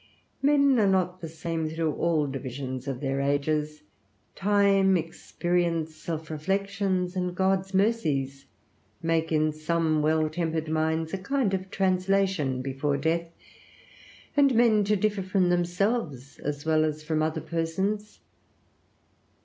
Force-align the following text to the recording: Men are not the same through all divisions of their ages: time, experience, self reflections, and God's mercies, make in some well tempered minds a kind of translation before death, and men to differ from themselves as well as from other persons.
Men 0.41 0.79
are 0.79 0.87
not 0.89 1.21
the 1.21 1.29
same 1.29 1.69
through 1.69 1.93
all 1.93 2.25
divisions 2.25 2.87
of 2.87 3.01
their 3.01 3.21
ages: 3.21 3.83
time, 4.33 4.97
experience, 4.97 5.95
self 5.95 6.31
reflections, 6.31 7.15
and 7.15 7.35
God's 7.35 7.75
mercies, 7.75 8.47
make 9.03 9.31
in 9.31 9.51
some 9.53 10.01
well 10.01 10.27
tempered 10.27 10.67
minds 10.67 11.13
a 11.13 11.19
kind 11.19 11.53
of 11.53 11.69
translation 11.69 12.63
before 12.63 12.97
death, 12.97 13.27
and 14.35 14.55
men 14.55 14.83
to 14.85 14.95
differ 14.95 15.21
from 15.21 15.49
themselves 15.49 16.39
as 16.39 16.65
well 16.65 16.83
as 16.83 17.03
from 17.03 17.21
other 17.21 17.39
persons. 17.41 18.21